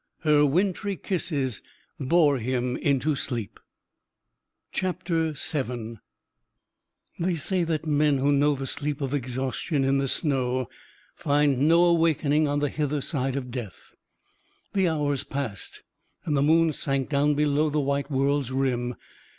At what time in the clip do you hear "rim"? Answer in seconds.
18.49-18.95